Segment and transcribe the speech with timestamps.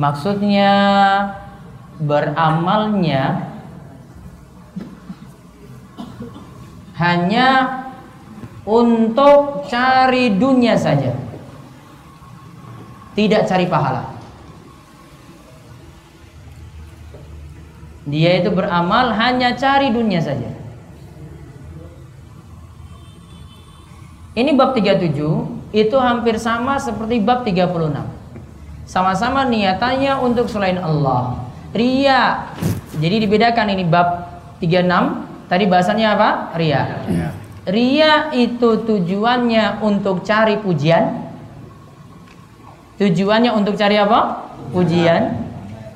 [0.00, 0.72] Maksudnya
[1.98, 3.54] beramalnya
[6.98, 7.48] hanya
[8.64, 11.12] untuk cari dunia saja.
[13.14, 14.10] Tidak cari pahala.
[18.04, 20.50] Dia itu beramal hanya cari dunia saja.
[24.34, 25.14] Ini bab 37
[25.70, 28.02] itu hampir sama seperti bab 36.
[28.84, 31.43] Sama-sama niatannya untuk selain Allah.
[31.74, 32.54] Ria.
[32.94, 34.30] Jadi dibedakan ini bab
[34.62, 35.50] 36.
[35.50, 36.30] Tadi bahasannya apa?
[36.54, 36.82] Ria.
[37.66, 41.26] Ria itu tujuannya untuk cari pujian.
[43.02, 44.46] Tujuannya untuk cari apa?
[44.70, 45.42] Pujian.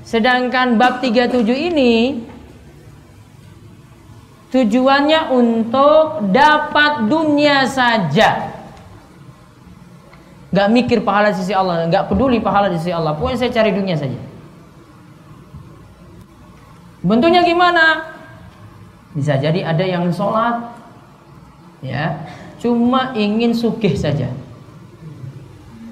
[0.03, 2.27] Sedangkan bab 37 ini
[4.51, 8.57] tujuannya untuk dapat dunia saja.
[10.49, 13.13] Gak mikir pahala di sisi Allah, gak peduli pahala di sisi Allah.
[13.13, 14.17] Pokoknya saya cari dunia saja.
[17.09, 18.13] Bentuknya gimana?
[19.17, 20.77] Bisa jadi ada yang sholat,
[21.81, 22.29] ya,
[22.61, 24.29] cuma ingin sugih saja.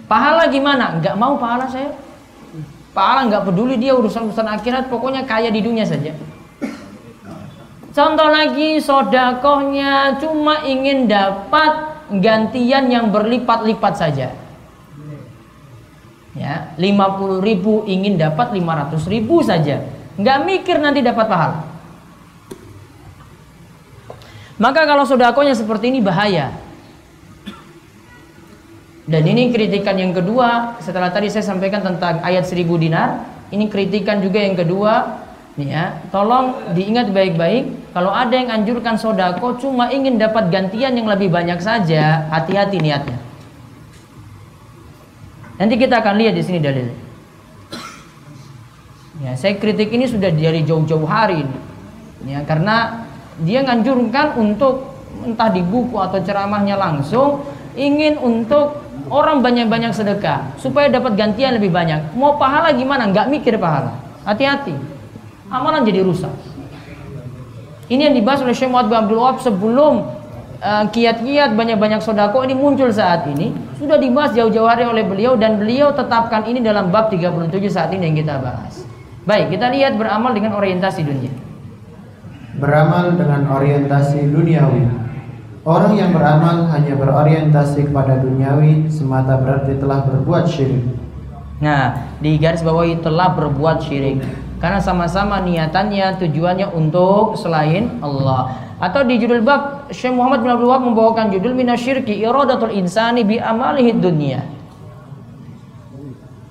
[0.05, 1.01] Pahala gimana?
[1.01, 1.97] Nggak mau pahala saya.
[2.93, 6.13] Pahala nggak peduli dia urusan urusan akhirat, pokoknya kaya di dunia saja.
[7.97, 14.37] Contoh lagi, sodakohnya cuma ingin dapat gantian yang berlipat-lipat saja.
[16.37, 21.59] Ya, 50 ribu ingin dapat 500 ribu saja nggak mikir nanti dapat pahala.
[24.57, 26.53] Maka kalau sodakonya seperti ini bahaya.
[29.07, 33.23] Dan ini kritikan yang kedua setelah tadi saya sampaikan tentang ayat 1000 dinar,
[33.55, 35.23] ini kritikan juga yang kedua
[35.55, 35.85] nih ya.
[36.11, 41.63] Tolong diingat baik-baik kalau ada yang anjurkan sodako cuma ingin dapat gantian yang lebih banyak
[41.63, 43.21] saja, hati-hati niatnya.
[45.57, 47.06] Nanti kita akan lihat di sini dalilnya.
[49.17, 51.59] Ya, saya kritik ini sudah dari jauh-jauh hari ini.
[52.29, 53.09] Ya, karena
[53.41, 54.93] dia nganjurkan untuk
[55.25, 57.45] entah di buku atau ceramahnya langsung
[57.77, 62.13] ingin untuk orang banyak-banyak sedekah supaya dapat gantian lebih banyak.
[62.13, 63.09] Mau pahala gimana?
[63.09, 63.97] Nggak mikir pahala.
[64.29, 64.77] Hati-hati.
[65.49, 66.33] Amalan jadi rusak.
[67.87, 69.95] Ini yang dibahas oleh Syekh Muhammad bin Abdul Wahab sebelum
[70.59, 75.63] uh, kiat-kiat banyak-banyak sodako ini muncul saat ini sudah dibahas jauh-jauh hari oleh beliau dan
[75.63, 78.83] beliau tetapkan ini dalam bab 37 saat ini yang kita bahas.
[79.27, 81.35] Baik, kita lihat beramal dengan orientasi dunia.
[82.63, 84.87] Beramal dengan orientasi duniawi.
[85.67, 90.79] Orang yang beramal hanya berorientasi kepada duniawi semata berarti telah berbuat syirik.
[91.59, 94.23] Nah, di garis bawahi telah berbuat syirik
[94.63, 98.55] karena sama-sama niatannya tujuannya untuk selain Allah.
[98.79, 103.43] Atau di judul bab Syekh Muhammad bin Abdul Wahab membawakan judul minasyirki iradatul insani bi
[103.43, 104.56] amalihi dunia.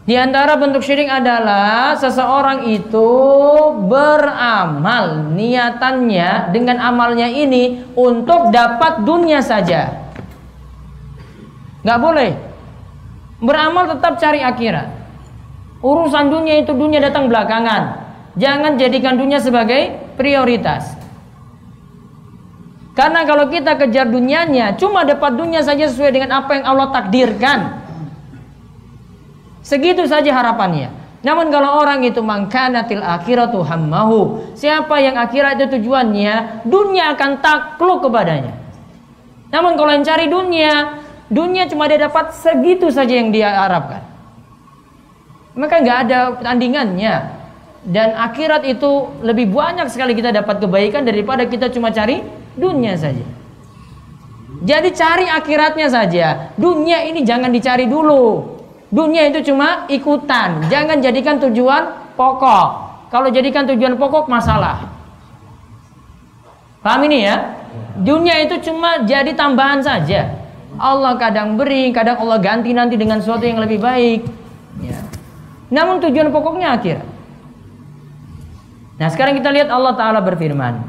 [0.06, 3.10] Di antara bentuk syirik adalah seseorang itu
[3.90, 10.06] beramal niatannya dengan amalnya ini untuk dapat dunia saja.
[11.82, 12.38] Gak boleh.
[13.42, 14.94] Beramal tetap cari akhirat.
[15.82, 18.06] Urusan dunia itu dunia datang belakangan.
[18.38, 19.90] Jangan jadikan dunia sebagai
[20.22, 20.98] prioritas.
[22.94, 27.85] Karena kalau kita kejar dunianya, cuma dapat dunia saja sesuai dengan apa yang Allah takdirkan.
[29.66, 30.94] Segitu saja harapannya.
[31.26, 38.06] Namun kalau orang itu mangkanatil akhiratu hammahu, siapa yang akhirat itu tujuannya, dunia akan takluk
[38.06, 38.54] kepadanya.
[39.50, 41.02] Namun kalau yang cari dunia,
[41.34, 44.06] dunia cuma dia dapat segitu saja yang dia harapkan.
[45.58, 47.34] Maka nggak ada tandingannya.
[47.86, 52.22] Dan akhirat itu lebih banyak sekali kita dapat kebaikan daripada kita cuma cari
[52.54, 53.26] dunia saja.
[54.62, 56.54] Jadi cari akhiratnya saja.
[56.54, 58.55] Dunia ini jangan dicari dulu.
[58.96, 62.68] Dunia itu cuma ikutan, jangan jadikan tujuan pokok.
[63.12, 64.88] Kalau jadikan tujuan pokok masalah.
[66.80, 67.60] Paham ini ya?
[68.00, 70.40] Dunia itu cuma jadi tambahan saja.
[70.80, 74.32] Allah kadang beri, kadang Allah ganti nanti dengan sesuatu yang lebih baik.
[74.80, 75.00] Ya.
[75.72, 77.08] Namun tujuan pokoknya akhirat.
[78.96, 80.80] Nah, sekarang kita lihat Allah taala berfirman.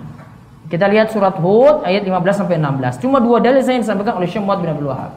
[0.66, 3.02] Kita lihat surat Hud ayat 15 sampai 16.
[3.02, 5.14] Cuma dua dalil saya yang disampaikan oleh Syekh bin Abdul Wahab.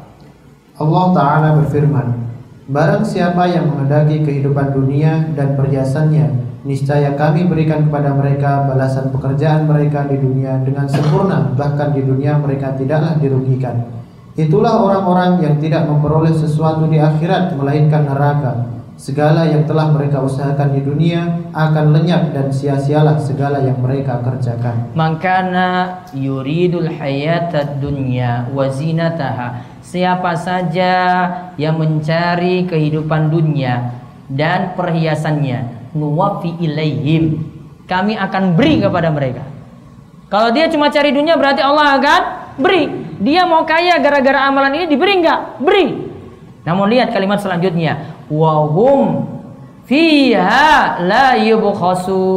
[0.77, 2.28] Allah taala berfirman,
[2.69, 9.65] Barang siapa yang menghendaki kehidupan dunia dan perhiasannya, niscaya kami berikan kepada mereka balasan pekerjaan
[9.65, 13.89] mereka di dunia dengan sempurna, bahkan di dunia mereka tidaklah dirugikan.
[14.37, 18.69] Itulah orang-orang yang tidak memperoleh sesuatu di akhirat melainkan neraka.
[19.01, 24.93] Segala yang telah mereka usahakan di dunia akan lenyap dan sia-sialah segala yang mereka kerjakan.
[24.93, 29.78] Makana yuridul hayatad dunya wa zinataha.
[29.89, 30.93] Siapa saja
[31.57, 33.97] yang mencari kehidupan dunia
[34.29, 37.41] dan perhiasannya, nuwafi ilaihim.
[37.89, 39.41] Kami akan beri kepada mereka.
[40.29, 42.21] Kalau dia cuma cari dunia berarti Allah akan
[42.61, 42.85] beri.
[43.17, 45.57] Dia mau kaya gara-gara amalan ini diberi enggak?
[45.57, 46.05] Beri.
[46.69, 49.25] Namun lihat kalimat selanjutnya, wahum
[49.89, 52.29] fiha la yubkhasun.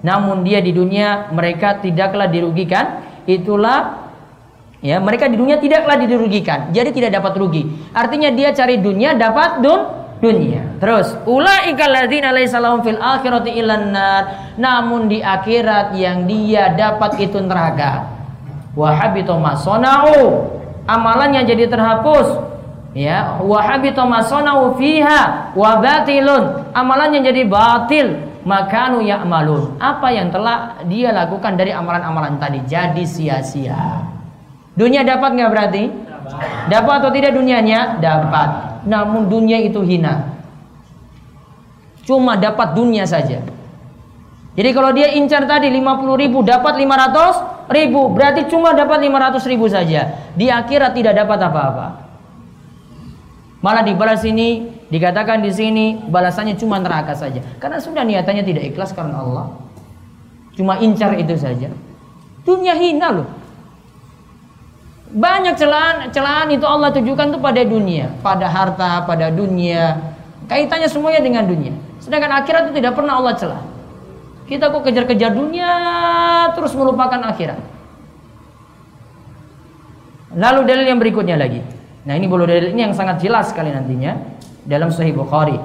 [0.00, 3.04] Namun dia di dunia mereka tidaklah dirugikan.
[3.28, 4.05] Itulah
[4.86, 6.70] ya mereka di dunia tidaklah dirugikan.
[6.70, 7.66] Jadi tidak dapat rugi.
[7.90, 9.82] Artinya dia cari dunia dapat dun
[10.22, 10.78] dunia.
[10.78, 13.50] Terus fil akhirati
[14.56, 18.06] Namun di akhirat yang dia dapat itu neraka.
[18.78, 19.34] Wa habita
[20.86, 22.54] Amalannya jadi terhapus
[22.96, 30.80] ya wa habita masanahu fiha wa batilun amalannya jadi batil makanu ya'malun apa yang telah
[30.88, 34.15] dia lakukan dari amalan-amalan tadi jadi sia-sia
[34.76, 35.84] dunia dapat nggak berarti
[36.68, 38.48] dapat atau tidak dunianya dapat
[38.86, 40.36] namun dunia itu hina
[42.06, 43.42] cuma dapat dunia saja
[44.56, 49.66] jadi kalau dia incar tadi 50 ribu dapat 500 ribu berarti cuma dapat 500 ribu
[49.66, 52.06] saja di akhirat tidak dapat apa-apa
[53.66, 57.42] Malah dibalas ini, dikatakan di sini balasannya cuma neraka saja.
[57.58, 59.58] Karena sudah niatannya tidak ikhlas karena Allah.
[60.54, 61.72] Cuma incar itu saja.
[62.46, 63.26] Dunia hina loh.
[65.06, 65.54] Banyak
[66.10, 70.14] celaan itu Allah tujukan tuh pada dunia, pada harta, pada dunia.
[70.50, 71.74] Kaitannya semuanya dengan dunia.
[72.02, 73.62] Sedangkan akhirat itu tidak pernah Allah celah.
[74.46, 75.70] Kita kok kejar-kejar dunia
[76.54, 77.58] terus melupakan akhirat.
[80.36, 81.62] Lalu dalil yang berikutnya lagi.
[82.06, 84.14] Nah ini bulu dalil ini yang sangat jelas sekali nantinya
[84.62, 85.58] dalam Sahih Bukhari.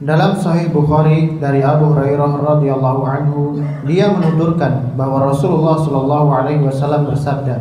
[0.00, 7.08] Dalam Sahih Bukhari dari Abu Hurairah radhiyallahu anhu, dia menuturkan bahwa Rasulullah shallallahu alaihi wasallam
[7.08, 7.60] bersabda,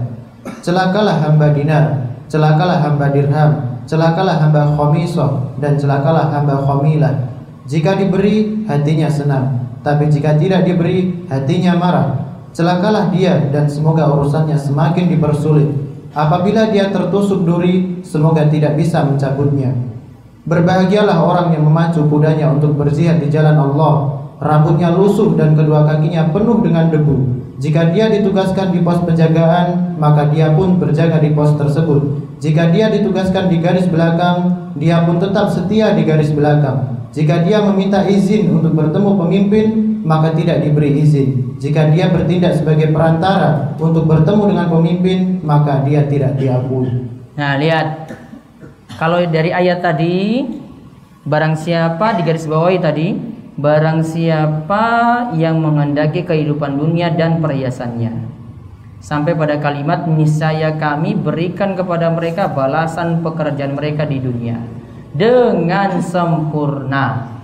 [0.66, 3.52] "Celakalah hamba dinar, celakalah hamba dirham,
[3.86, 7.14] celakalah hamba khamisah dan celakalah hamba khamilah.
[7.66, 12.08] Jika diberi, hatinya senang, tapi jika tidak diberi, hatinya marah.
[12.56, 15.70] Celakalah dia dan semoga urusannya semakin dipersulit."
[16.16, 19.76] Apabila dia tertusuk duri, semoga tidak bisa mencabutnya.
[20.48, 24.24] Berbahagialah orang yang memacu kudanya untuk berjihad di jalan Allah.
[24.36, 27.16] Rambutnya lusuh dan kedua kakinya penuh dengan debu.
[27.56, 32.20] Jika dia ditugaskan di pos penjagaan, maka dia pun berjaga di pos tersebut.
[32.44, 37.08] Jika dia ditugaskan di garis belakang, dia pun tetap setia di garis belakang.
[37.16, 39.66] Jika dia meminta izin untuk bertemu pemimpin,
[40.04, 41.56] maka tidak diberi izin.
[41.64, 47.08] Jika dia bertindak sebagai perantara untuk bertemu dengan pemimpin, maka dia tidak diakui.
[47.40, 47.88] Nah, lihat.
[48.96, 50.44] Kalau dari ayat tadi,
[51.28, 54.86] barang siapa di garis bawahi tadi, barang siapa
[55.40, 58.28] yang menghendaki kehidupan dunia dan perhiasannya.
[59.00, 64.60] Sampai pada kalimat niscaya kami berikan kepada mereka balasan pekerjaan mereka di dunia
[65.14, 67.38] dengan sempurna.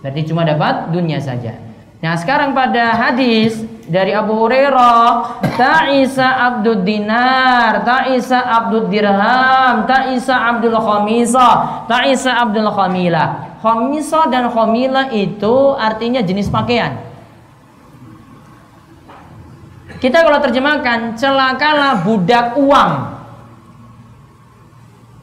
[0.00, 1.54] Berarti cuma dapat dunia saja.
[2.02, 10.76] Nah sekarang pada hadis dari Abu Hurairah, Ta'isa Abdul Dinar, Ta'isa Abdul Dirham, Ta'isa Abdul
[10.76, 11.48] Khamisa,
[11.88, 13.53] Ta'isa Abdul Khamila.
[13.64, 17.00] Khamisa dan Khamila itu artinya jenis pakaian.
[20.04, 22.92] Kita kalau terjemahkan, celakalah budak uang.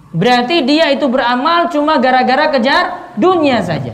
[0.10, 3.94] Berarti dia itu beramal cuma gara-gara kejar dunia saja.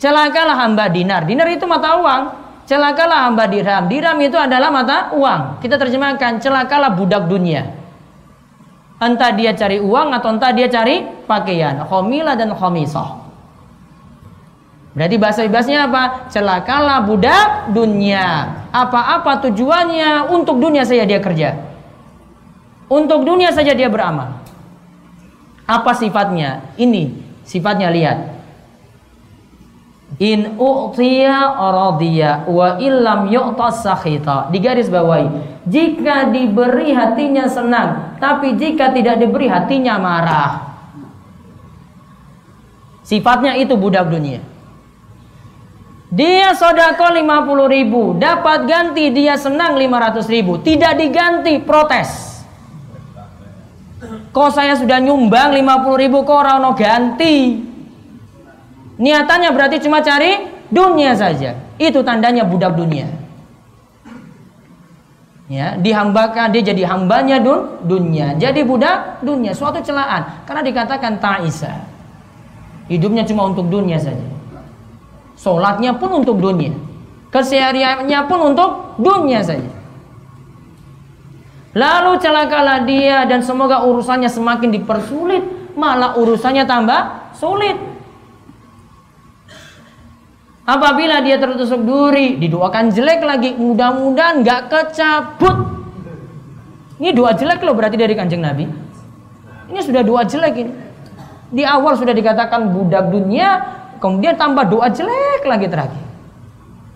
[0.00, 1.28] Celakalah hamba dinar.
[1.28, 2.22] Dinar itu mata uang.
[2.64, 3.84] Celakalah hamba dirham.
[3.86, 5.60] Dirham itu adalah mata uang.
[5.60, 7.68] Kita terjemahkan celakalah budak dunia.
[8.96, 11.84] Entah dia cari uang atau entah dia cari pakaian.
[11.86, 13.21] Khomilah dan khomisah.
[14.92, 16.28] Berarti bahasa bebasnya apa?
[16.28, 18.52] Celakalah budak dunia.
[18.68, 21.56] Apa-apa tujuannya untuk dunia saja dia kerja.
[22.92, 24.44] Untuk dunia saja dia beramal.
[25.64, 26.76] Apa sifatnya?
[26.76, 27.08] Ini
[27.48, 28.18] sifatnya lihat.
[30.20, 31.56] In u'tiya
[32.44, 33.32] wa illam.
[34.52, 35.56] Di garis bawahi.
[35.64, 40.52] Jika diberi hatinya senang, tapi jika tidak diberi hatinya marah.
[43.08, 44.51] Sifatnya itu budak dunia.
[46.12, 50.60] Dia sodako 50 ribu, dapat ganti dia senang 500 ribu.
[50.60, 52.44] Tidak diganti, protes.
[54.28, 57.64] Kok saya sudah nyumbang 50 ribu, kok orang ganti?
[59.00, 61.56] Niatannya berarti cuma cari dunia saja.
[61.80, 63.08] Itu tandanya budak dunia.
[65.48, 68.36] Ya, dihambakan dia jadi hambanya dun dunia.
[68.36, 71.72] Jadi budak dunia, suatu celaan karena dikatakan ta'isa.
[72.92, 74.41] Hidupnya cuma untuk dunia saja.
[75.36, 76.72] Sholatnya pun untuk dunia.
[77.32, 79.70] Kesehariannya pun untuk dunia saja.
[81.72, 85.44] Lalu celakalah dia dan semoga urusannya semakin dipersulit.
[85.72, 87.80] Malah urusannya tambah sulit.
[90.62, 95.56] Apabila dia tertusuk duri, didoakan jelek lagi, mudah-mudahan nggak kecabut.
[97.02, 98.70] Ini doa jelek loh berarti dari kanjeng Nabi.
[99.72, 100.72] Ini sudah doa jelek ini.
[101.50, 106.02] Di awal sudah dikatakan budak dunia, Kemudian tambah doa jelek lagi terakhir.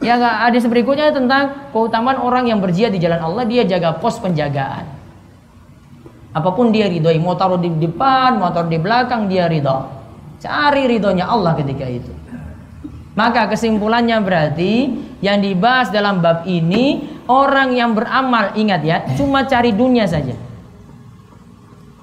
[0.02, 4.90] Ya ada berikutnya tentang keutamaan orang yang berjihad di jalan Allah dia jaga pos penjagaan.
[6.34, 9.88] Apa pun dia ridhoi, mau taruh di depan, mau taruh di belakang dia ridho.
[10.42, 12.12] Cari ridhonya Allah ketika itu.
[13.16, 14.92] Maka kesimpulannya berarti
[15.24, 20.36] yang dibahas dalam bab ini orang yang beramal ingat ya cuma cari dunia saja.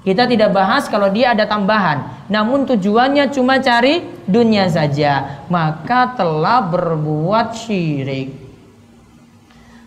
[0.04, 6.60] Kita tidak bahas kalau dia ada tambahan, namun tujuannya cuma cari dunia saja, maka telah
[6.68, 8.36] berbuat syirik.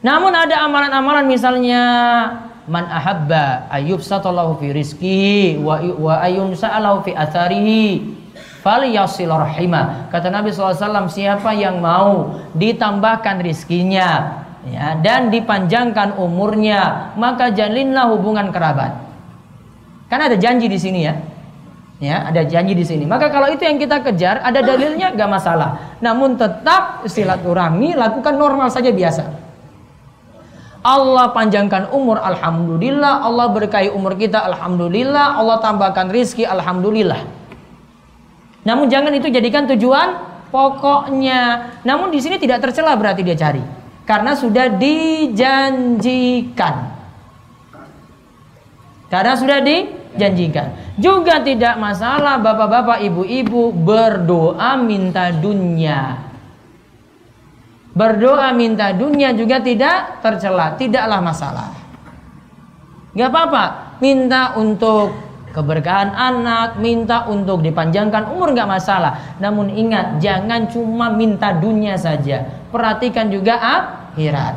[0.01, 1.81] Namun ada amalan-amalan misalnya
[2.65, 8.17] man ahabba ayub satallahu fi rizki wa, wa ayun sa'alahu fi atharihi
[8.65, 10.11] falyasil rahimah.
[10.11, 18.49] Kata Nabi SAW siapa yang mau ditambahkan rizkinya ya, dan dipanjangkan umurnya maka jalinlah hubungan
[18.49, 19.06] kerabat.
[20.07, 21.15] Karena ada janji di sini ya.
[21.97, 23.09] Ya, ada janji di sini.
[23.09, 25.97] Maka kalau itu yang kita kejar, ada dalilnya gak masalah.
[25.97, 29.33] Namun tetap silaturahmi lakukan normal saja biasa.
[30.85, 33.25] Allah panjangkan umur, alhamdulillah.
[33.25, 35.41] Allah berkahi umur kita, alhamdulillah.
[35.41, 37.25] Allah tambahkan rizki, alhamdulillah.
[38.61, 40.21] Namun jangan itu jadikan tujuan
[40.53, 41.73] pokoknya.
[41.81, 43.65] Namun di sini tidak tercela berarti dia cari,
[44.05, 46.75] karena sudah dijanjikan.
[49.07, 49.63] Karena sudah
[50.15, 50.95] dijanjikan.
[50.97, 56.25] Juga tidak masalah bapak-bapak, ibu-ibu berdoa minta dunia.
[57.97, 61.69] Berdoa minta dunia juga tidak tercela, tidaklah masalah.
[63.17, 63.63] Gak apa-apa,
[63.97, 65.17] minta untuk
[65.49, 69.37] keberkahan anak, minta untuk dipanjangkan umur gak masalah.
[69.41, 72.45] Namun ingat, jangan cuma minta dunia saja.
[72.69, 74.55] Perhatikan juga akhirat.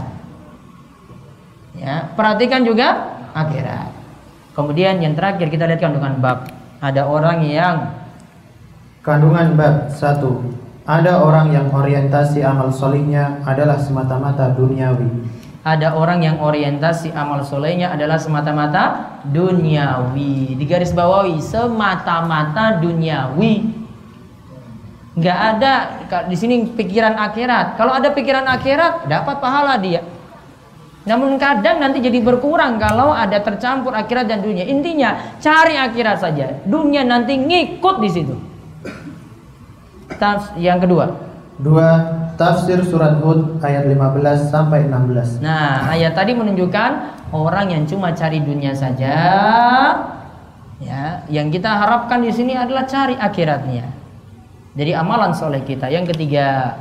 [1.81, 4.00] Ya, perhatikan juga akhirat.
[4.55, 6.51] Kemudian yang terakhir kita lihat kandungan bab.
[6.83, 7.95] Ada orang yang
[9.07, 10.43] kandungan bab satu.
[10.89, 15.07] Ada orang yang orientasi amal solihnya adalah semata-mata duniawi.
[15.61, 20.57] Ada orang yang orientasi amal solehnya adalah semata-mata duniawi.
[20.57, 23.77] Di garis bawahi semata-mata duniawi.
[25.21, 25.73] Nggak ada
[26.27, 27.77] di sini pikiran akhirat.
[27.77, 30.01] Kalau ada pikiran akhirat, dapat pahala dia.
[31.09, 34.69] Namun kadang nanti jadi berkurang kalau ada tercampur akhirat dan dunia.
[34.69, 36.61] Intinya cari akhirat saja.
[36.69, 38.37] Dunia nanti ngikut di situ.
[40.21, 41.31] Tafs yang kedua.
[41.61, 41.89] Dua,
[42.41, 45.45] tafsir surat Hud ayat 15 sampai 16.
[45.45, 46.91] Nah, ayat tadi menunjukkan
[47.37, 49.13] orang yang cuma cari dunia saja.
[50.81, 53.85] Ya, yang kita harapkan di sini adalah cari akhiratnya.
[54.73, 55.93] Jadi amalan soleh kita.
[55.93, 56.81] Yang ketiga.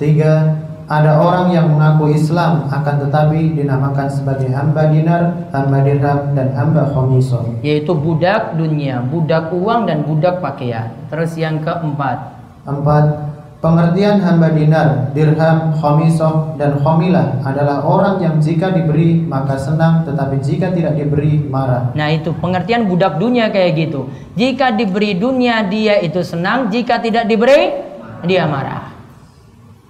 [0.00, 6.54] Tiga, ada orang yang mengaku Islam akan tetapi dinamakan sebagai hamba dinar, hamba dirham dan
[6.54, 7.42] hamba khomiso.
[7.66, 10.94] Yaitu budak dunia, budak uang dan budak pakaian.
[11.10, 12.38] Terus yang keempat.
[12.70, 13.34] Empat.
[13.56, 20.38] Pengertian hamba dinar, dirham, khomiso dan khomilah adalah orang yang jika diberi maka senang tetapi
[20.38, 21.90] jika tidak diberi marah.
[21.98, 24.06] Nah itu pengertian budak dunia kayak gitu.
[24.38, 27.74] Jika diberi dunia dia itu senang, jika tidak diberi
[28.22, 28.95] dia marah.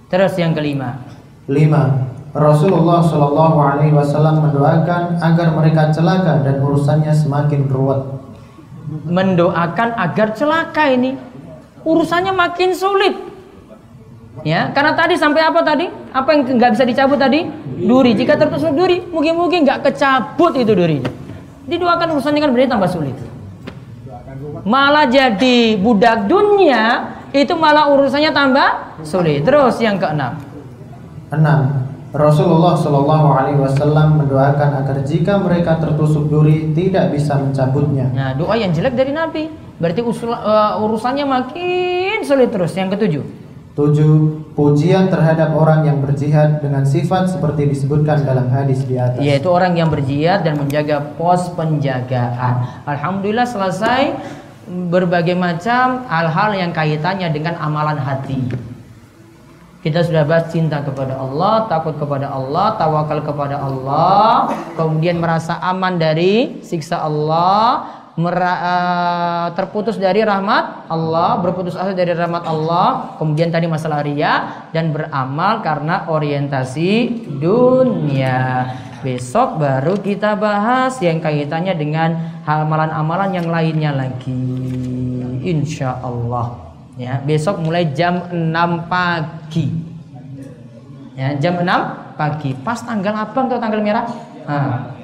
[0.07, 1.03] Terus yang kelima.
[1.51, 2.07] Lima.
[2.31, 8.03] Rasulullah Shallallahu Alaihi Wasallam mendoakan agar mereka celaka dan urusannya semakin ruwet.
[9.09, 11.17] Mendoakan agar celaka ini
[11.83, 13.15] urusannya makin sulit.
[14.45, 15.89] Ya, karena tadi sampai apa tadi?
[16.13, 17.49] Apa yang nggak bisa dicabut tadi?
[17.83, 18.13] Duri.
[18.13, 21.09] Jika tertusuk duri, mungkin-mungkin nggak kecabut itu durinya.
[21.65, 23.17] Didoakan urusannya kan berarti tambah sulit.
[24.61, 28.69] Malah jadi budak dunia itu malah urusannya tambah
[29.05, 29.45] sulit.
[29.45, 30.39] Terus yang keenam.
[31.29, 31.87] Enam.
[32.15, 38.09] Rasulullah Shallallahu Alaihi Wasallam mendoakan agar jika mereka tertusuk duri tidak bisa mencabutnya.
[38.15, 39.51] Nah, doa yang jelek dari Nabi.
[39.77, 42.73] Berarti usul, uh, urusannya makin sulit terus.
[42.73, 43.23] Yang ketujuh.
[43.77, 44.13] Tujuh,
[44.57, 49.21] pujian terhadap orang yang berjihad dengan sifat seperti disebutkan dalam hadis di atas.
[49.21, 52.81] Yaitu orang yang berjihad dan menjaga pos penjagaan.
[52.89, 54.17] Alhamdulillah selesai
[54.67, 58.39] berbagai macam hal-hal yang kaitannya dengan amalan hati.
[59.77, 65.95] Kita sudah bahas cinta kepada Allah, takut kepada Allah, tawakal kepada Allah, kemudian merasa aman
[65.95, 67.87] dari siksa Allah,
[68.19, 74.91] uh, terputus dari rahmat Allah, berputus asa dari rahmat Allah, kemudian tadi masalah ria dan
[74.91, 78.67] beramal karena orientasi dunia.
[79.05, 84.41] Besok baru kita bahas yang kaitannya dengan amalan-amalan yang lainnya lagi.
[85.45, 86.73] Insya Allah.
[86.97, 89.69] Ya, besok mulai jam 6 pagi.
[91.13, 92.57] Ya, jam 6 pagi.
[92.57, 94.09] Pas tanggal apa tuh tanggal merah?
[94.49, 94.97] Nah,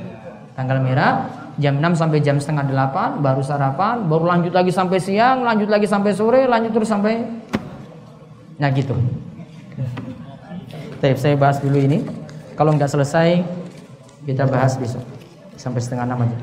[0.57, 1.29] tanggal merah
[1.61, 5.85] jam 6 sampai jam setengah 8 baru sarapan, baru lanjut lagi sampai siang, lanjut lagi
[5.85, 7.21] sampai sore, lanjut terus sampai
[8.57, 8.97] nah gitu.
[10.97, 12.01] Tapi saya bahas dulu ini.
[12.57, 13.41] Kalau nggak selesai
[14.23, 15.03] kita bahas besok.
[15.59, 16.37] Sampai setengah enam aja.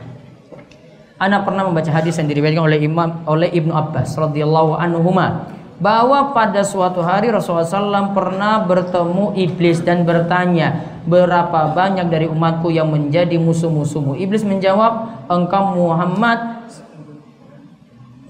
[1.20, 6.64] Ana pernah membaca hadis yang diriwayatkan oleh Imam oleh Ibnu Abbas radhiyallahu anhuma bahwa pada
[6.64, 13.36] suatu hari Rasulullah SAW pernah bertemu iblis dan bertanya berapa banyak dari umatku yang menjadi
[13.36, 14.16] musuh-musuhmu?
[14.16, 16.68] Iblis menjawab engkau Muhammad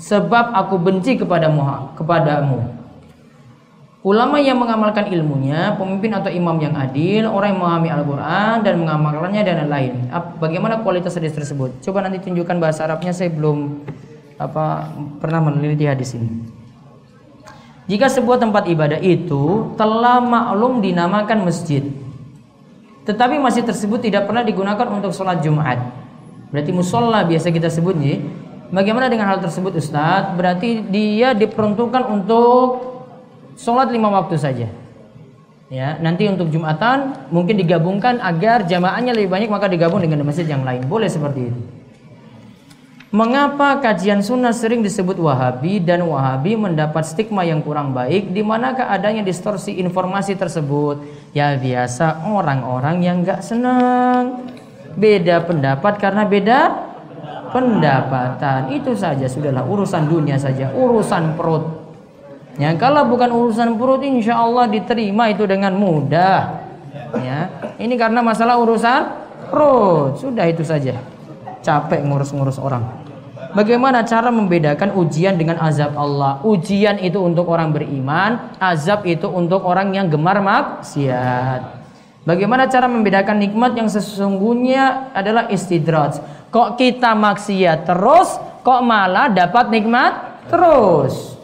[0.02, 1.46] sebab aku benci kepada
[1.94, 2.79] kepadamu
[4.00, 9.42] Ulama yang mengamalkan ilmunya, pemimpin atau imam yang adil, orang yang memahami Al-Quran dan mengamalkannya
[9.44, 9.92] dan lain-lain.
[10.40, 11.84] Bagaimana kualitas hadis tersebut?
[11.84, 13.12] Coba nanti tunjukkan bahasa Arabnya.
[13.12, 13.84] Saya belum
[14.40, 14.88] apa
[15.20, 16.32] pernah meneliti hadis ini.
[17.92, 21.84] Jika sebuah tempat ibadah itu telah maklum dinamakan masjid,
[23.04, 25.76] tetapi masjid tersebut tidak pernah digunakan untuk sholat Jumat,
[26.48, 28.24] berarti musola biasa kita sebut nih.
[28.72, 30.38] Bagaimana dengan hal tersebut Ustadz?
[30.40, 32.89] Berarti dia diperuntukkan untuk
[33.60, 34.68] sholat lima waktu saja.
[35.70, 40.66] Ya, nanti untuk Jumatan mungkin digabungkan agar jamaahnya lebih banyak maka digabung dengan masjid yang
[40.66, 40.82] lain.
[40.88, 41.60] Boleh seperti itu.
[43.10, 48.30] Mengapa kajian sunnah sering disebut wahabi dan wahabi mendapat stigma yang kurang baik?
[48.30, 51.02] Di manakah adanya distorsi informasi tersebut?
[51.34, 54.46] Ya biasa orang-orang yang gak senang.
[54.94, 56.58] Beda pendapat karena beda
[57.50, 58.78] pendapatan.
[58.78, 61.79] Itu saja sudahlah urusan dunia saja, urusan perut.
[62.58, 66.66] Ya, kalau bukan urusan perut insya Allah diterima itu dengan mudah.
[67.20, 69.00] Ya, ini karena masalah urusan
[69.50, 70.18] perut.
[70.18, 70.98] Sudah itu saja
[71.60, 72.82] capek ngurus-ngurus orang.
[73.50, 76.38] Bagaimana cara membedakan ujian dengan azab Allah?
[76.46, 81.82] Ujian itu untuk orang beriman, azab itu untuk orang yang gemar maksiat.
[82.22, 86.22] Bagaimana cara membedakan nikmat yang sesungguhnya adalah istidraj?
[86.54, 91.39] Kok kita maksiat terus, kok malah dapat nikmat terus?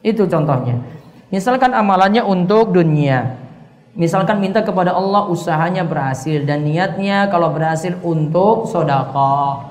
[0.00, 0.80] Itu contohnya.
[1.30, 3.36] Misalkan amalannya untuk dunia.
[3.94, 9.66] Misalkan minta kepada Allah usahanya berhasil dan niatnya kalau berhasil untuk sodako.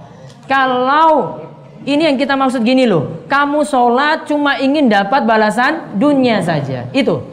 [0.46, 1.39] Kalau
[1.88, 6.92] ini yang kita maksud gini loh, kamu sholat cuma ingin dapat balasan dunia saja.
[6.92, 7.24] Itu.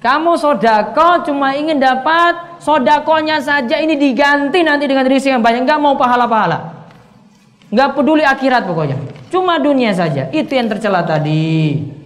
[0.00, 5.68] Kamu sodako cuma ingin dapat sodakonya saja ini diganti nanti dengan rezeki yang banyak.
[5.68, 6.88] Gak mau pahala-pahala.
[7.68, 8.96] Gak peduli akhirat pokoknya.
[9.28, 10.32] Cuma dunia saja.
[10.32, 11.99] Itu yang tercela tadi.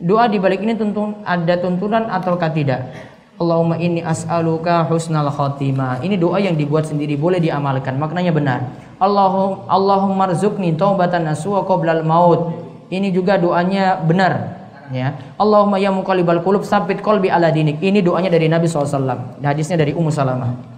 [0.00, 2.88] Doa di balik ini tentu ada tuntunan ataukah tidak?
[3.36, 6.00] Allahumma inni as'aluka husnal khotimah.
[6.00, 8.00] Ini doa yang dibuat sendiri, boleh diamalkan.
[8.00, 8.60] Maknanya benar.
[9.00, 12.52] Allahum Allahumma rzuqni taubatan nasuha qoblal maut.
[12.88, 14.60] Ini juga doanya benar.
[14.88, 15.16] Ya.
[15.36, 17.80] Allahumma ya muqallibal qulub sabit qalbi ala dinik.
[17.80, 19.40] Ini doanya dari Nabi SAW.
[19.40, 20.69] Hadisnya dari Ummu Salamah.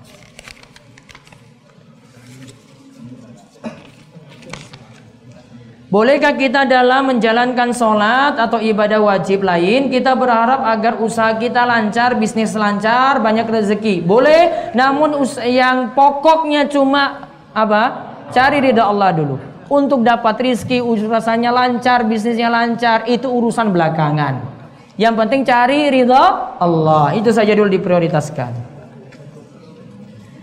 [5.93, 12.17] Bolehkah kita dalam menjalankan sholat atau ibadah wajib lain kita berharap agar usaha kita lancar,
[12.17, 14.01] bisnis lancar, banyak rezeki?
[14.01, 18.09] Boleh, namun yang pokoknya cuma apa?
[18.33, 19.37] Cari ridha Allah dulu.
[19.69, 24.49] Untuk dapat rizki, rasanya lancar, bisnisnya lancar, itu urusan belakangan.
[24.97, 27.13] Yang penting cari ridha Allah.
[27.13, 28.72] Itu saja dulu diprioritaskan.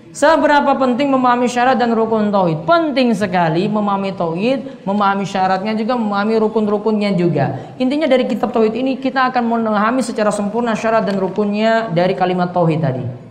[0.09, 2.65] Seberapa penting memahami syarat dan rukun tauhid?
[2.65, 7.77] Penting sekali memahami tauhid, memahami syaratnya juga, memahami rukun-rukunnya juga.
[7.77, 12.49] Intinya dari kitab tauhid ini kita akan memahami secara sempurna syarat dan rukunnya dari kalimat
[12.49, 13.28] tauhid tadi.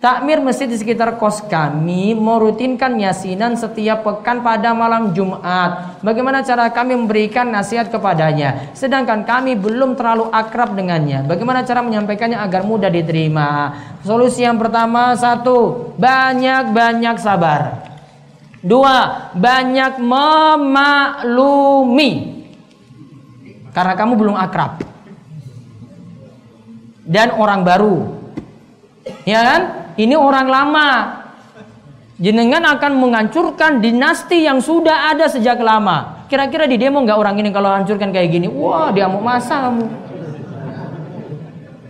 [0.00, 6.00] Takmir masjid di sekitar kos kami merutinkan yasinan setiap pekan pada malam Jumat.
[6.00, 8.72] Bagaimana cara kami memberikan nasihat kepadanya?
[8.72, 11.28] Sedangkan kami belum terlalu akrab dengannya.
[11.28, 13.76] Bagaimana cara menyampaikannya agar mudah diterima?
[14.00, 17.84] Solusi yang pertama satu, banyak-banyak sabar.
[18.64, 22.12] Dua, banyak memaklumi.
[23.76, 24.80] Karena kamu belum akrab.
[27.04, 28.19] Dan orang baru.
[29.24, 29.60] Ya kan?
[29.96, 30.88] Ini orang lama.
[32.20, 36.28] Jenengan akan menghancurkan dinasti yang sudah ada sejak lama.
[36.28, 38.46] Kira-kira di demo nggak orang ini kalau hancurkan kayak gini?
[38.46, 39.88] Wah, dia mau masa kamu.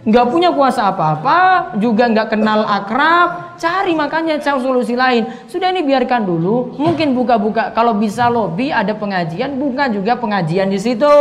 [0.00, 1.38] Nggak punya kuasa apa-apa,
[1.76, 3.58] juga nggak kenal akrab.
[3.60, 5.28] Cari makanya cari solusi lain.
[5.44, 6.78] Sudah ini biarkan dulu.
[6.78, 7.76] Mungkin buka-buka.
[7.76, 11.14] Kalau bisa lobby ada pengajian, buka juga pengajian di situ.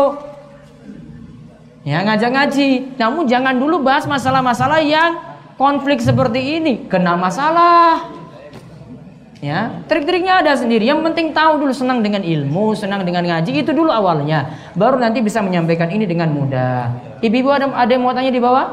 [1.84, 2.70] Ya ngajak ngaji.
[2.96, 5.29] Namun jangan dulu bahas masalah-masalah yang
[5.60, 8.16] konflik seperti ini kena masalah.
[9.40, 10.84] Ya, trik-triknya ada sendiri.
[10.84, 14.72] Yang penting tahu dulu senang dengan ilmu, senang dengan ngaji itu dulu awalnya.
[14.76, 16.92] Baru nanti bisa menyampaikan ini dengan mudah.
[17.24, 18.68] Ibu-ibu ada ada yang mau tanya di bawah?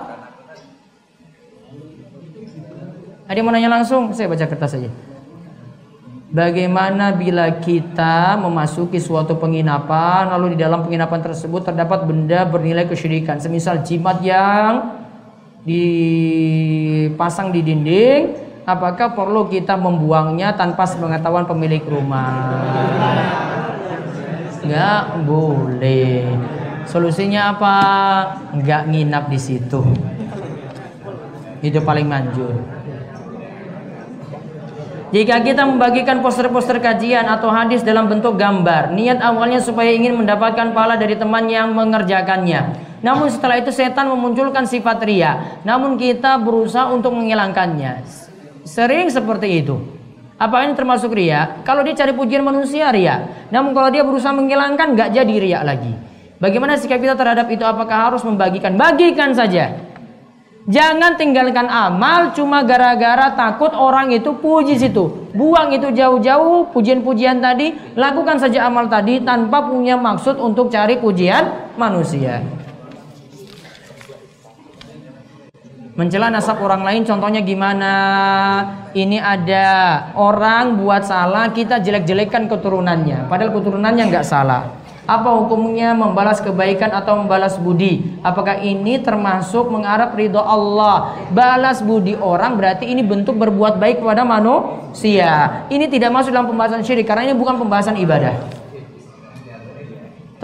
[3.30, 4.10] Ada yang mau nanya langsung?
[4.10, 4.90] Saya baca kertas saja.
[6.34, 13.38] Bagaimana bila kita memasuki suatu penginapan lalu di dalam penginapan tersebut terdapat benda bernilai kesyirikan,
[13.38, 14.95] semisal jimat yang
[15.66, 22.54] dipasang di dinding, apakah perlu kita membuangnya tanpa sepengetahuan pemilik rumah?
[24.62, 26.22] Enggak boleh.
[26.86, 27.76] Solusinya apa?
[28.54, 29.82] Enggak nginap di situ.
[31.58, 32.54] Itu paling manjur.
[35.10, 40.74] Jika kita membagikan poster-poster kajian atau hadis dalam bentuk gambar, niat awalnya supaya ingin mendapatkan
[40.74, 42.85] pahala dari teman yang mengerjakannya.
[43.04, 45.60] Namun setelah itu setan memunculkan sifat ria.
[45.64, 48.04] Namun kita berusaha untuk menghilangkannya.
[48.64, 49.76] Sering seperti itu.
[50.36, 51.64] Apa ini termasuk ria?
[51.64, 53.48] Kalau dia cari pujian manusia ria.
[53.48, 55.96] Namun kalau dia berusaha menghilangkan nggak jadi ria lagi.
[56.36, 57.64] Bagaimana sikap kita terhadap itu?
[57.64, 58.76] Apakah harus membagikan?
[58.76, 59.72] Bagikan saja.
[60.66, 65.30] Jangan tinggalkan amal cuma gara-gara takut orang itu puji situ.
[65.30, 71.70] Buang itu jauh-jauh pujian-pujian tadi, lakukan saja amal tadi tanpa punya maksud untuk cari pujian
[71.78, 72.42] manusia.
[75.96, 77.92] Mencela nasab orang lain contohnya gimana?
[78.92, 79.64] Ini ada
[80.12, 83.24] orang buat salah, kita jelek-jelekan keturunannya.
[83.32, 84.76] Padahal keturunannya nggak salah.
[85.08, 88.20] Apa hukumnya membalas kebaikan atau membalas budi?
[88.20, 91.16] Apakah ini termasuk mengharap ridho Allah?
[91.32, 95.64] Balas budi orang berarti ini bentuk berbuat baik kepada manusia.
[95.72, 98.55] Ini tidak masuk dalam pembahasan syirik karena ini bukan pembahasan ibadah.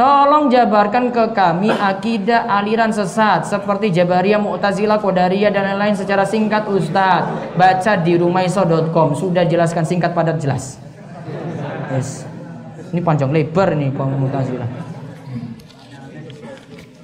[0.03, 6.67] Tolong jabarkan ke kami akidah aliran sesat seperti Jabariyah, Mu'tazilah, Qadariyah dan lain-lain secara singkat
[6.67, 7.55] Ustadz.
[7.55, 10.83] Baca di rumaiso.com sudah jelaskan singkat padat jelas.
[11.95, 12.27] Yes.
[12.91, 14.67] Ini panjang lebar nih kaum Mu'tazilah.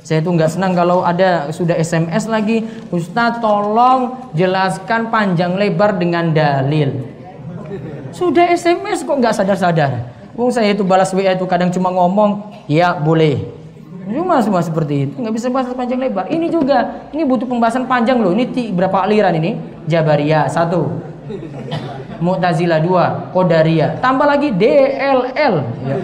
[0.03, 6.35] Saya tuh nggak senang kalau ada sudah SMS lagi, Ustaz tolong jelaskan panjang lebar dengan
[6.35, 6.99] dalil.
[8.11, 10.18] Sudah SMS kok nggak sadar-sadar.
[10.39, 13.43] Wong saya itu balas WA itu kadang cuma ngomong, ya boleh.
[14.07, 16.31] Cuma semua seperti itu, nggak bisa bahas panjang lebar.
[16.31, 18.31] Ini juga, ini butuh pembahasan panjang loh.
[18.31, 19.59] Ini berapa aliran ini?
[19.91, 20.95] Jabariyah satu,
[22.23, 23.99] Mu'tazilah 2, Qadariyah.
[23.99, 25.55] Tambah lagi DLL.
[25.83, 25.97] Ya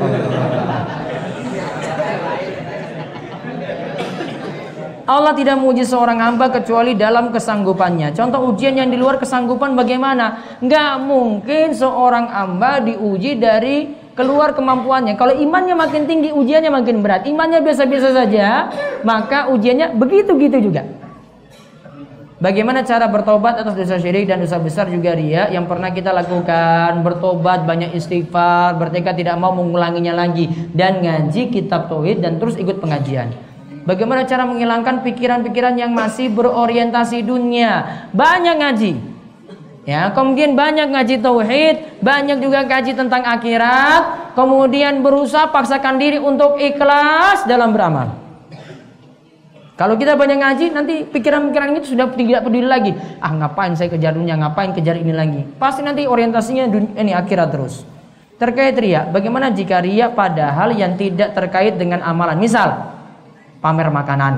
[5.05, 5.33] Allah.
[5.37, 8.11] tidak menguji seorang hamba kecuali dalam kesanggupannya.
[8.19, 10.59] Contoh ujian yang di luar kesanggupan bagaimana?
[10.59, 15.19] Nggak mungkin seorang hamba diuji dari keluar kemampuannya.
[15.19, 17.27] Kalau imannya makin tinggi, ujiannya makin berat.
[17.27, 18.71] Imannya biasa-biasa saja,
[19.03, 20.87] maka ujiannya begitu-gitu juga.
[22.45, 27.01] Bagaimana cara bertobat atas dosa syirik dan dosa besar juga ria yang pernah kita lakukan
[27.01, 32.85] bertobat banyak istighfar bertekad tidak mau mengulanginya lagi dan ngaji kitab tauhid dan terus ikut
[32.85, 33.33] pengajian.
[33.89, 38.05] Bagaimana cara menghilangkan pikiran-pikiran yang masih berorientasi dunia?
[38.13, 39.14] Banyak ngaji.
[39.85, 46.57] Ya, kemudian banyak ngaji tauhid, banyak juga ngaji tentang akhirat, kemudian berusaha paksakan diri untuk
[46.57, 48.17] ikhlas dalam beramal.
[49.77, 52.97] Kalau kita banyak ngaji, nanti pikiran-pikiran itu sudah tidak peduli lagi.
[53.21, 55.45] Ah, ngapain saya kejar dunia, ngapain kejar ini lagi?
[55.61, 57.85] Pasti nanti orientasinya dunia, ini akhirat terus.
[58.41, 62.41] Terkait ria, bagaimana jika ria padahal yang tidak terkait dengan amalan?
[62.41, 62.89] Misal,
[63.61, 64.35] pamer makanan,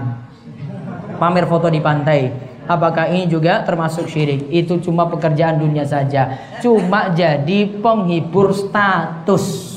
[1.23, 2.33] pamer foto di pantai.
[2.67, 4.51] Apakah ini juga termasuk syirik?
[4.51, 6.35] Itu cuma pekerjaan dunia saja.
[6.59, 9.75] Cuma jadi penghibur status.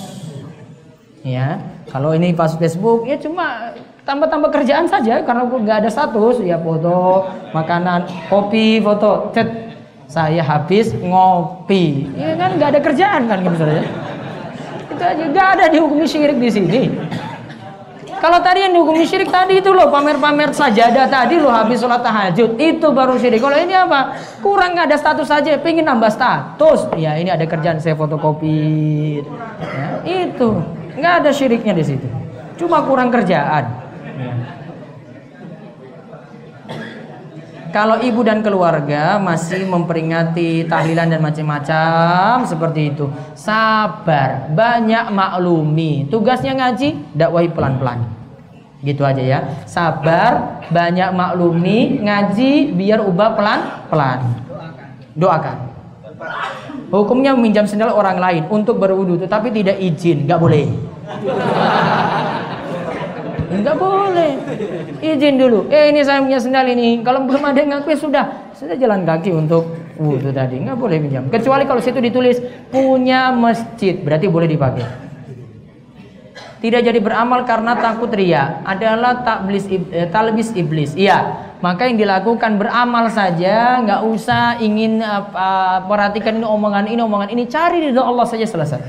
[1.22, 1.62] Ya,
[1.94, 7.30] kalau ini pas Facebook ya cuma tambah-tambah kerjaan saja karena nggak ada status ya foto
[7.54, 9.70] makanan kopi foto chat
[10.10, 12.10] Saya habis ngopi.
[12.18, 13.86] Ya kan nggak ada kerjaan kan misalnya.
[14.90, 16.82] Itu aja nggak ada dihukumi syirik di sini.
[18.20, 22.60] Kalau tadi yang dihukumi syirik tadi itu loh pamer-pamer sajadah tadi loh habis sholat tahajud
[22.60, 23.40] itu baru syirik.
[23.40, 24.20] Kalau ini apa?
[24.44, 26.92] Kurang nggak ada status saja, pengen nambah status.
[27.00, 29.24] Ya ini ada kerjaan saya fotokopi.
[29.64, 29.88] Ya,
[30.28, 30.60] itu
[31.00, 32.08] nggak ada syiriknya di situ.
[32.60, 33.72] Cuma kurang kerjaan.
[37.70, 43.06] Kalau ibu dan keluarga masih memperingati tahlilan dan macam-macam seperti itu,
[43.38, 46.10] sabar, banyak maklumi.
[46.10, 48.10] Tugasnya ngaji, dakwahi pelan-pelan.
[48.82, 49.40] Gitu aja ya.
[49.70, 54.20] Sabar, banyak maklumi, ngaji biar ubah pelan-pelan.
[55.14, 55.58] Doakan.
[56.90, 60.66] Hukumnya meminjam sendal orang lain untuk berwudu tetapi tidak izin, nggak boleh.
[63.50, 64.32] Enggak boleh.
[65.02, 65.66] Izin dulu.
[65.74, 67.02] Eh ini saya punya sendal ini.
[67.02, 68.26] Kalau belum ada yang ngaku ya sudah.
[68.54, 69.66] Sudah jalan kaki untuk
[69.98, 70.62] wudhu tadi.
[70.62, 71.26] Enggak boleh pinjam.
[71.28, 72.38] Kecuali kalau situ ditulis
[72.70, 73.98] punya masjid.
[73.98, 74.86] Berarti boleh dipakai.
[76.60, 80.92] Tidak jadi beramal karena takut ria adalah takblis eh, talbis iblis.
[80.92, 81.48] Iya.
[81.60, 87.52] Maka yang dilakukan beramal saja, nggak usah ingin uh, perhatikan ini omongan ini omongan ini,
[87.52, 88.80] cari ridho Allah saja selesai.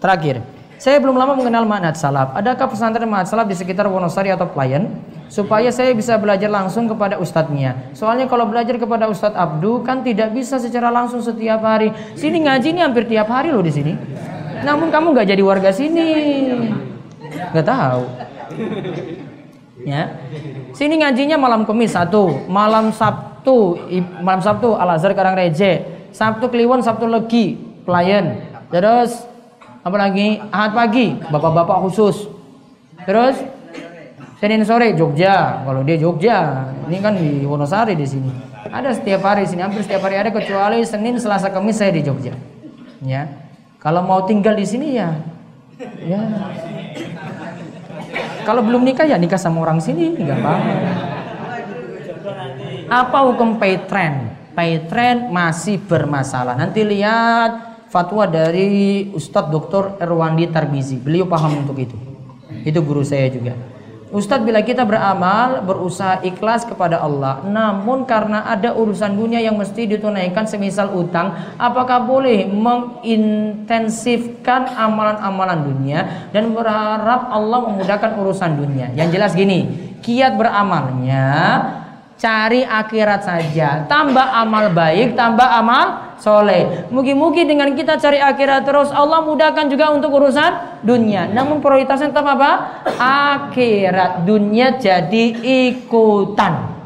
[0.00, 0.40] Terakhir,
[0.80, 2.32] saya belum lama mengenal makna salaf.
[2.32, 4.96] Adakah pesantren makna salaf di sekitar Wonosari atau Pelayan?
[5.28, 7.92] Supaya saya bisa belajar langsung kepada ustadznya.
[7.92, 11.92] Soalnya kalau belajar kepada Ustadz Abdu kan tidak bisa secara langsung setiap hari.
[12.16, 13.92] Sini ngaji ini hampir tiap hari loh di sini.
[14.64, 16.08] Namun kamu nggak jadi warga sini.
[17.52, 18.02] Nggak tahu.
[19.84, 20.18] Ya.
[20.72, 23.78] Sini ngajinya malam Kamis satu, malam Sabtu,
[24.24, 28.48] malam Sabtu Al Azhar Karangreje, Sabtu Kliwon, Sabtu Legi, Pelayan.
[28.72, 29.29] Terus
[29.84, 31.16] apalagi ahad pagi.
[31.28, 32.28] Bapak-bapak khusus.
[33.04, 33.36] Terus?
[34.40, 35.60] Senin sore Jogja.
[35.68, 38.32] Kalau dia Jogja ini kan di Wonosari di sini.
[38.70, 42.32] Ada setiap hari sini hampir setiap hari ada kecuali Senin Selasa Kamis saya di Jogja.
[43.04, 43.28] Ya.
[43.80, 45.12] Kalau mau tinggal di sini ya.
[46.00, 46.20] Ya.
[48.48, 50.72] Kalau belum nikah ya nikah sama orang sini nggak apa-apa.
[52.90, 56.58] Apa hukum pay trend pay trend masih bermasalah.
[56.58, 59.98] Nanti lihat fatwa dari Ustadz Dr.
[59.98, 60.96] Erwandi Tarbizi.
[60.96, 61.98] Beliau paham untuk itu.
[62.62, 63.58] Itu guru saya juga.
[64.10, 69.86] Ustadz bila kita beramal berusaha ikhlas kepada Allah Namun karena ada urusan dunia yang mesti
[69.86, 79.14] ditunaikan semisal utang Apakah boleh mengintensifkan amalan-amalan dunia Dan berharap Allah memudahkan urusan dunia Yang
[79.14, 79.70] jelas gini
[80.02, 81.30] Kiat beramalnya
[82.20, 86.84] Cari akhirat saja Tambah amal baik, tambah amal soleh.
[86.92, 91.32] Mugi-mugi dengan kita cari akhirat terus Allah mudahkan juga untuk urusan dunia.
[91.32, 92.84] Namun prioritasnya tetap apa?
[93.00, 94.28] Akhirat.
[94.28, 95.32] Dunia jadi
[95.64, 96.76] ikutan.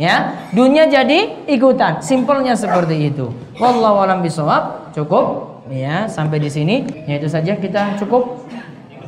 [0.00, 2.00] Ya, dunia jadi ikutan.
[2.00, 3.28] Simpelnya seperti itu.
[3.60, 4.94] Wallahu alam bisawab.
[4.96, 6.88] Cukup ya sampai di sini.
[7.04, 8.47] Ya itu saja kita cukup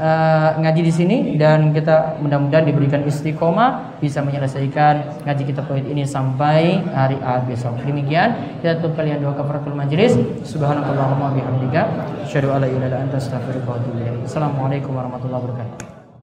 [0.01, 6.09] uh, ngaji di sini dan kita mudah-mudahan diberikan istiqomah bisa menyelesaikan ngaji kita poin ini
[6.09, 7.77] sampai hari Ahad besok.
[7.85, 10.17] Demikian kita tutup kalian dua kafaratul majelis.
[10.49, 11.83] Subhanakallahumma bihamdika
[12.25, 13.79] asyhadu an la ilaha illa anta astaghfiruka wa
[14.97, 16.00] warahmatullahi wabarakatuh.